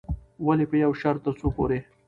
ولې 0.45 0.65
په 0.71 0.75
يوه 0.83 0.95
شرط، 1.01 1.21
ترڅو 1.25 1.47
پورې 1.55 1.79